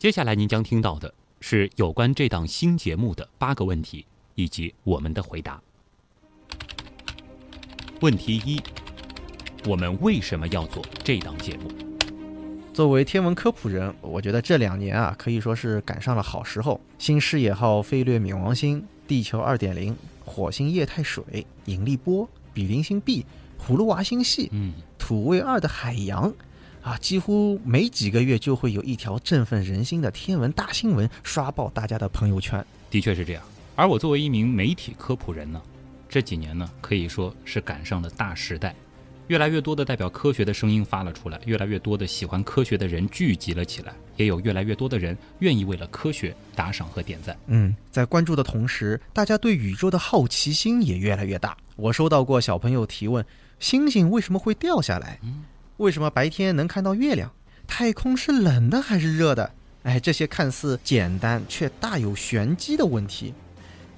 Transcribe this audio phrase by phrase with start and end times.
[0.00, 5.60] 接下来您将听到的是有关这档新节目的八个问题以及我们的回答。
[8.00, 8.62] 问题一：
[9.68, 11.70] 我们为什么要做这档节目？
[12.72, 16.80] 作为天文科普人，我觉得这两年啊，可以说是赶上了好时候。
[16.96, 19.94] 新视野号飞掠冥王星、地球二点零、
[20.24, 23.26] 火星液态水、引力波、比邻星 B、
[23.62, 26.32] 葫芦娃星系、嗯，土卫二的海洋，
[26.82, 32.64] 啊，几乎每几个月就会有一条振奋人心的天文大新闻刷爆大家的朋友圈。
[32.90, 33.42] 的确是这样。
[33.76, 35.60] 而我作为一名媒体科普人呢，
[36.08, 38.74] 这几年呢可以说是赶上了大时代，
[39.28, 47.36] 越来越多的代表科学的声音发了出来，越来越多的喜欢科学的人聚集了起来，也有越来越多的人愿意为了科学打赏和点赞。
[47.46, 51.56] 嗯，在关注的同时，大家对宇宙的好奇心也越来越大。
[51.76, 53.24] 我收到过小朋友提问：
[53.58, 55.18] 星星为什么会掉下来？
[55.80, 57.32] 为什么白天能看到月亮？
[57.66, 59.50] 太空是冷的还是热的？
[59.84, 63.32] 哎，这些看似简单却大有玄机的问题，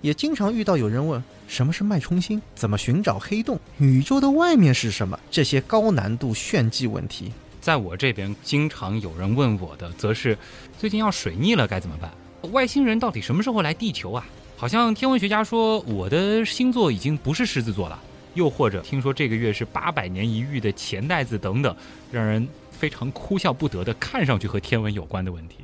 [0.00, 2.40] 也经常遇到有人问：什么是脉冲星？
[2.54, 3.58] 怎么寻找黑洞？
[3.78, 5.18] 宇宙的外面是什么？
[5.28, 7.32] 这些高难度炫技问题。
[7.60, 10.38] 在我这边，经常有人问我的，则是
[10.78, 12.12] 最近要水逆了该怎么办？
[12.52, 14.24] 外星人到底什么时候来地球啊？
[14.56, 18.00] 好像天文学家说我的星座已经不是狮子座了，
[18.34, 21.76] 又或者听说这个月是八百年一遇的钱袋子等等，
[22.10, 25.56] 让人非常哭笑不得的，看上去和天文有关的问题。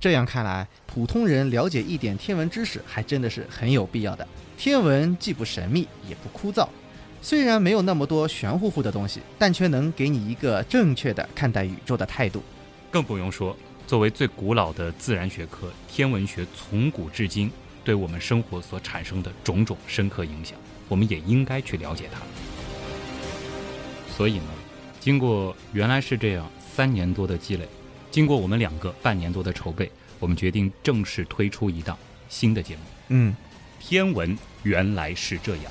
[0.00, 4.26] 这样看来，普通人了解一点天文知识还真的是很有必要的。
[4.56, 6.68] 天文既不神秘，也不枯燥，
[7.22, 12.42] 虽然没有那么多玄乎乎的东西，但却能给你一个正确的看待宇宙的态度。
[12.90, 17.50] 更不用说，作为最古老的自然学科，天文学从古至今
[17.84, 22.20] 对我们生活所产生的种种深刻影响，我们也应该去了解它。
[24.16, 24.46] 所以呢，
[24.98, 27.68] 经过原来是这样三年多的积累，
[28.10, 33.36] 经过我们两个半年多的筹备，我们决定正式推出一档新的节目嗯，
[33.86, 35.64] 《天文原来是这样》。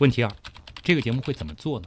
[0.00, 0.30] 问题二，
[0.82, 1.86] 这个节目会怎么做呢？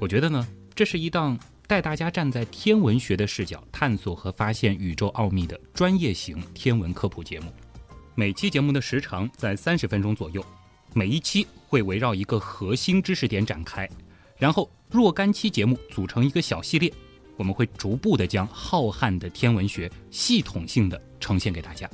[0.00, 7.52] 我觉得呢，这是一档带大家站在天文学的视角探索和发现宇宙奥秘的专业型天文科普节目。
[8.14, 10.42] 每期节目的时长在三十分钟左右，
[10.94, 13.86] 每一期会围绕一个核心知识点展开，
[14.38, 16.90] 然后若干期节目组成一个小系列，
[17.36, 21.86] 我们会逐步的将浩瀚的天文学系统性的呈现给大家。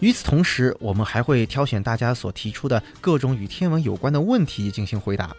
[0.00, 5.32] 与此同时，我们还会挑选大家所提出的各种与天文有关的问题进行回答。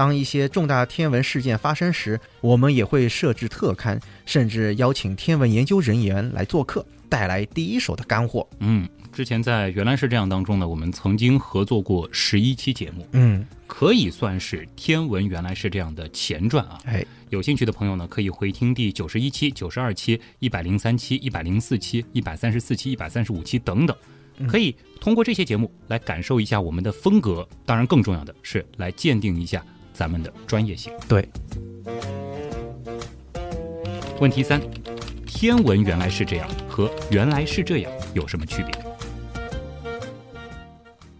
[0.00, 8.48] 当一些重大天文事件发生时，我们也会设置特刊，甚至邀请天文研究人员来做客，带来第一手的干货。
[8.60, 16.80] 嗯，之前在原来是这样当中呢，我们曾经合作过十一期节目，嗯，可以算是天文原来是这样的前传啊。
[16.86, 23.94] 哎，有兴趣的朋友呢，可以回听第九十一期、九十二期、一百零三期、一百零四期、一百三十四期、一百三十五期等等，
[24.48, 27.46] 可以通过这些节目来感受一下我们的风格。
[27.66, 29.62] 当然，更重要的是来鉴定一下
[29.92, 30.92] 咱们的专业性。
[31.08, 31.28] 对，
[34.20, 34.60] 问题三：
[35.26, 38.74] 天文原来是这样和原来是这样有什么区别？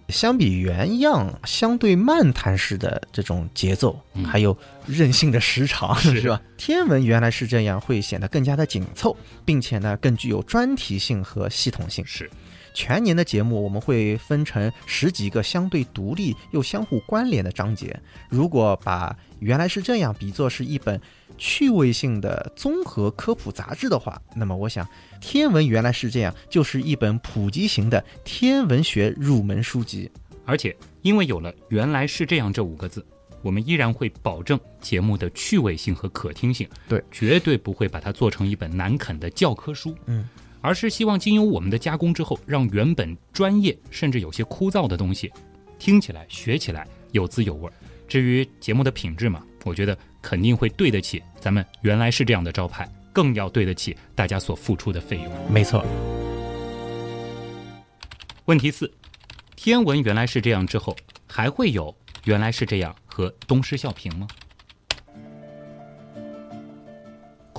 [0.08, 6.42] 相比原样相对漫谈式的这种节奏，嗯还有任性的时长，是是吧？
[6.56, 12.04] 天文原来是这样，会显得更加的紧凑，并且呢更具有专题性和系统性。
[12.04, 12.28] 是，
[12.74, 17.98] 全年的节目我们会分成十几个相对独立又相互关联的章节。
[18.28, 21.00] 如果把原来是这样比作是一本
[21.38, 24.86] 趣味性的综合科普杂志的话，那么我想，
[25.20, 30.10] 天文原来是这样，就是一本普及型的天文学入门书籍。
[30.44, 33.06] 而且因为有了“原来是这样”这五个字，
[33.40, 36.68] 我们依然会保证节目的趣味性和可听性。
[36.88, 39.96] 对，绝对不会把它做成一本难啃的教科书。
[40.06, 40.28] 嗯，
[40.60, 45.32] 而是希望经由我们的加工之后，让原本专业甚至有些枯燥的东西，
[45.78, 47.72] 听起来、学起来有滋有味儿。
[48.06, 55.32] 至于节目的品质嘛，我觉得肯定会对得起咱们原来是这样的招牌，更要对得起大家所付出的费用。
[55.48, 55.84] 没错，
[58.46, 58.92] 问题四：
[59.54, 60.96] 天文原来是这样之后，
[61.26, 61.94] 还会有
[62.24, 64.26] 原来是这样和东施效颦吗？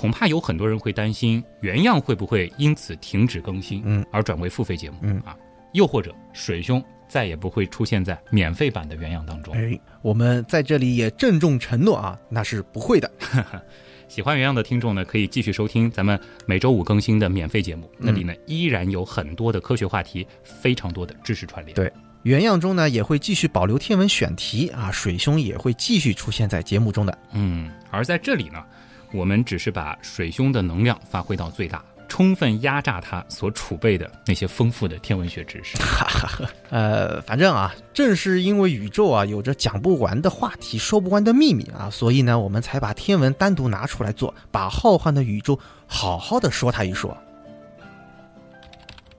[0.02, 5.38] 恐怕有很多人会担心原样会不会因此停止更新，嗯，而转为付费节目，嗯啊，
[5.74, 9.54] 又或者水兄再也不会出现在免费版的原样当中。
[9.54, 13.12] 哎，我们在这里也郑重承诺啊，那是不会的。
[14.10, 21.76] 喜欢原样的听众呢，可以继续收听咱们每周五更新的免费节目，嗯那里呢依然有很多的科学话题，非常多的知识串联。
[21.76, 21.94] 对
[22.24, 27.16] 原样中呢也会继续保留天文选题啊，水兄也会继续出现在节目中的。
[27.34, 28.64] 嗯，而在这里呢，
[29.12, 35.78] 我们只是把水兄的能量发挥到最大，充分压榨他所储备的那些丰富的天文学知识。
[35.84, 47.18] 哈哈哈，呃，反正啊，正是因为宇宙啊有着讲不完的话题、说不完的秘密啊，所以呢，我们才把天文单独拿出来做，把浩瀚的宇宙好好的说它一说。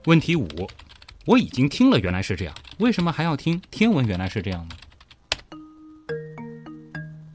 [0.05, 0.47] 问题五，
[1.25, 4.05] 我已经听了，原来是这样，为什么还要听天文？
[4.05, 4.75] 原来是这样呢？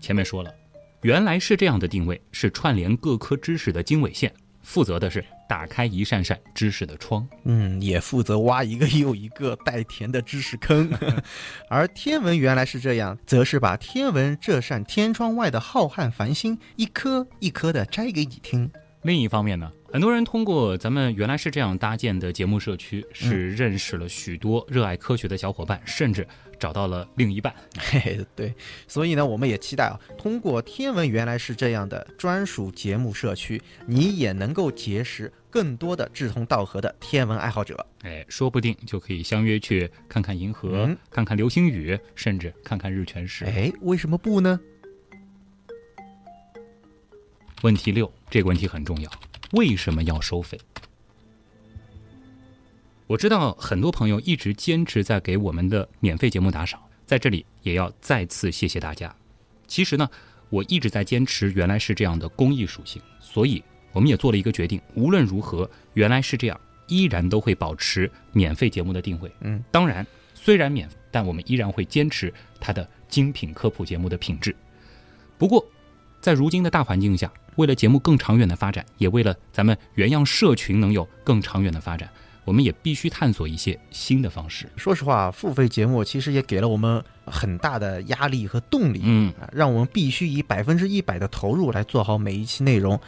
[0.01, 0.51] 前面说了，
[1.03, 7.27] 原来是这样的定位是串联各科知识的经纬线，负责的是打开一扇扇知识的窗。
[7.45, 10.91] 嗯，也负责挖一个又一个带甜的知识坑。
[11.71, 18.69] 而天文原来是这样，则是把天文这扇天窗外的浩瀚繁星一颗一颗的摘给你听。
[19.03, 27.55] 另一方面呢，很多人通过咱们原来是这样搭建的节目社区，是认识了许多热爱科学的小伙伴，甚至找到了另一半。
[27.79, 28.55] 嘿嘿，对，
[28.87, 37.87] 所以呢，我们也期待啊，通过天文原来是这样的专属节目社区，你也能够结识更多的志同道合的天文爱好者。
[38.03, 43.47] 哎，说不定就可以相约去看看银河，嗯看看流星雨，甚至看看日全食。
[43.47, 44.61] 哎，为什么不呢？
[47.63, 49.11] 问题六，这个问题很重要，
[49.53, 50.59] 为什么要收费？
[53.07, 59.15] 我知道很多朋友一直坚持在给我们的免费节目打赏，在这里也要再次谢谢大家。
[59.67, 60.09] 其实呢，
[60.51, 63.63] 我一直在坚持原来是这样的公益属性，所以
[63.93, 69.33] 我们也做了一个决定，无论如何，原来是这样，依然都会保持免费节目的定位。
[69.41, 74.55] 嗯，当然，虽然免，但我们依然会坚持它的精品科普节目的品质。
[75.39, 75.67] 不过，
[76.21, 82.09] 在如今的大环境下，为了节目更长远的发展，也为了咱们原样社群能有更长远的发展，
[82.45, 84.69] 我们也必须探索一些新的方式。
[84.77, 89.01] 说实话，付费节目其实也给了我们很大的压力和动力。
[89.03, 92.99] 嗯，啊，让我们必须以百分之一百的投入来做好每一期内容。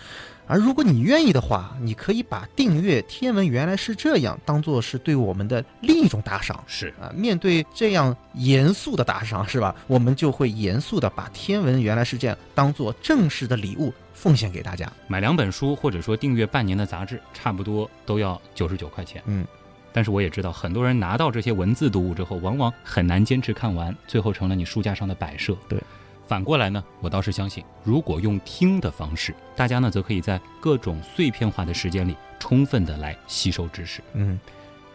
[0.49, 7.07] 而如果你愿意的话，你可以把订阅《天文原来是这样》当做是对我们的另一种打赏是啊。
[7.15, 9.73] 面对这样严肃的打赏，是吧？
[9.87, 14.93] 我们就会严肃的把《天文原来是这样》当做正式的礼物奉献给大家。
[15.09, 19.23] 买两本书，或者说订阅半年的杂志，差不多都要九十九块钱。
[19.25, 19.47] 嗯，
[19.95, 25.57] 但是我也知道，很多人拿到这些文字读物之后，往往很难坚持看完，最后成了你书架上的摆设。
[25.67, 25.83] 对。
[26.29, 34.03] 反过来呢，我倒是相信，如果用听的方式，大家呢则可以在各种碎片化的时间里，充分的来吸收知识。
[34.13, 34.39] 嗯，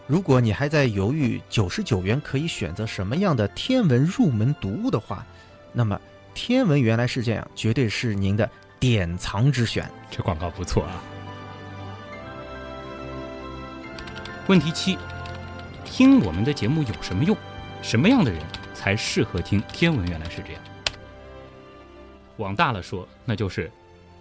[0.05, 5.25] 如果你还在犹豫九十九元可以选择什么样的天文入门读物的话，
[5.73, 5.99] 那么
[6.33, 8.49] 天文原来是这样，绝对是您的
[8.79, 9.89] 典藏之选。
[10.09, 11.01] 这广告不错啊。
[14.47, 14.97] 问题七：
[15.83, 17.35] 听我们的节目有什么用？
[17.81, 18.41] 什么样的人
[18.73, 20.07] 才适合听天文？
[20.07, 20.61] 原来是这样。
[22.37, 23.71] 往大了说，那就是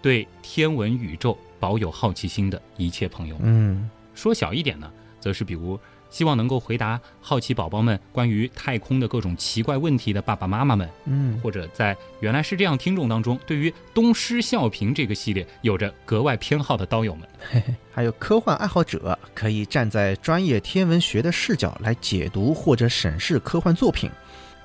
[0.01, 3.35] 对天文宇宙保有好奇心的一切朋友。
[3.41, 5.79] 嗯，说小一点呢，则是比如
[6.09, 17.27] 希望能够回答好奇宝宝们关于太空的各种奇怪问题的爸爸妈妈们，嗯，或者在原来是这样听众当中，对于东施效颦这个系列有着格外偏好的刀友们。
[17.93, 24.09] 还有科幻爱好者可以站在专业天文学的视角来解读或者审视科幻作品。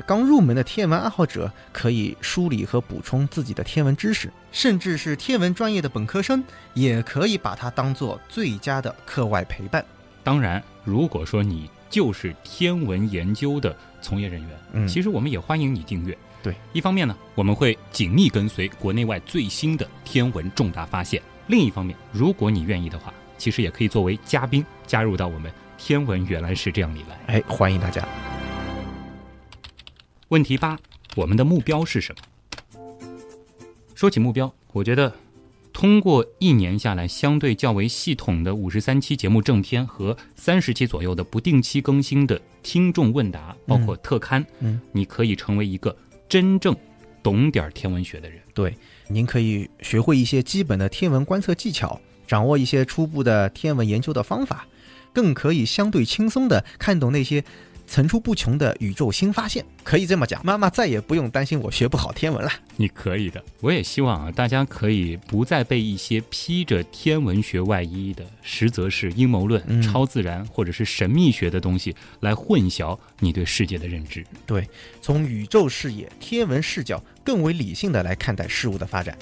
[0.06, 9.84] 刚入门的天文爱好者可以梳理和补充自己的天文知识，甚至是天文专业的本科生也可以把它当做最佳的课外陪伴。
[10.24, 16.16] 当然，如果说你就是天文研究的从业人员，嗯其实我们也欢迎你订阅。
[16.42, 27.20] 对，一方面呢，我们会紧密跟随国内外最新的天文重大发现；另一方面，如果你愿意的话，其实也可以作为嘉宾加入到我们天文原来是这样里来。
[27.26, 28.06] 哎，欢迎大家。
[30.28, 30.78] 问题八，
[31.16, 32.22] 我们的目标是什么？
[33.94, 35.12] 说起目标，我觉得
[35.72, 45.96] 通过一年下来相对较为系统的五十三期节目正片和三十期左右的不定期更新的听众问答，包括特刊，嗯，你可以成为一个
[46.28, 46.76] 真正
[47.22, 48.40] 懂点儿天文学的人。
[48.52, 48.74] 对，
[49.08, 54.66] 您可以学会一些基本的天文观测技巧，掌握一些初步的天文研究的方法，
[55.12, 57.44] 更可以相对轻松的看懂那些
[57.90, 59.64] 层出不穷的宇宙新发现。
[59.82, 62.48] 可以这么讲，妈妈再也不用担心我学不好天文了。
[62.76, 74.24] 你可以的，我也希望啊，大家可以不再被一些披着天文学外衣的，实则是阴谋论、嗯超自然或者是神秘学的东西来混淆你对世界的认知。
[74.46, 74.68] 对，
[75.02, 79.18] 从宇宙视野、天文视角，更为理性的来看待事物的发展。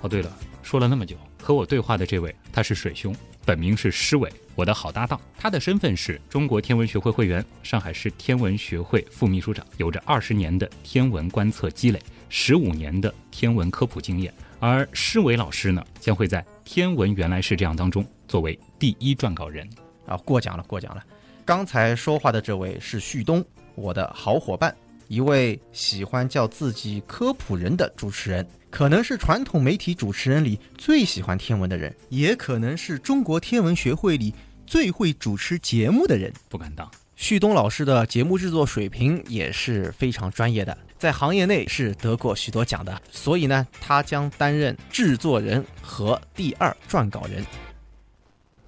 [0.00, 5.20] 哦，对了，说了那么久，和我对话的这位他是水兄，本名是施伟，我的好搭档。
[5.38, 14.32] 他的身份是中国天文学会会员，上海市天文学会副秘书长，有着二十年的天文观测积累，十五年的天文科普经验。
[14.60, 19.68] 而施伟老师呢，将会在《天文原来是这样》当中作为第一撰稿人。
[20.06, 21.02] 啊，过奖了，过奖了。
[21.44, 24.74] 刚才说话的这位是旭东，我的好伙伴，
[25.08, 34.34] 一位喜欢叫自己科普人的主持人，可能是传统媒体主持人里最喜欢天文的人，也可能是中国天文学会里
[34.66, 36.32] 最会主持节目的人。
[36.48, 47.44] 不敢当，旭东老师的节目制作水平也是非常专业的，在行业内是得过许多奖的，所以呢，他将担任制作人和第二撰稿人。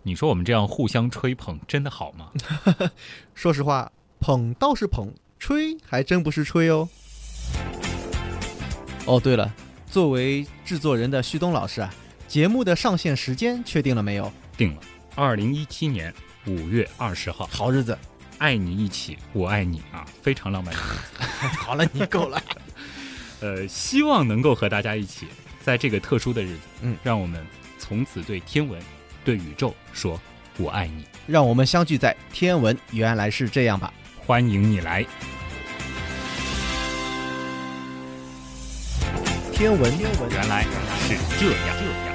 [0.02, 2.30] 你说我们这样互相吹捧，真的好吗？
[3.34, 3.90] 说实话，
[4.20, 6.88] 捧倒是捧，吹还真不是吹哦。
[9.04, 9.52] 哦，对了，
[9.90, 11.92] 作为制作人的旭东老师啊，
[12.26, 14.32] 节目的上线时间确定了没有？
[14.56, 14.80] 定了，
[15.14, 16.12] 二零一七年
[16.46, 17.96] 五月二十号，好日子，
[18.38, 21.46] 爱你一起，我爱你啊，非常浪漫的日子。
[21.58, 22.42] 好了，你够了。
[23.40, 25.26] 呃，希望能够和大家一起，
[25.62, 27.46] 在这个特殊的日子，嗯，让我们
[27.78, 28.80] 从此对天文。
[29.24, 30.20] 对宇宙说
[30.56, 33.92] ：“我爱你。”让我们相聚在天文，原来是这样吧？
[34.26, 35.06] 欢迎你来。
[39.52, 40.64] 天文，原来
[41.06, 42.05] 是这样，这样。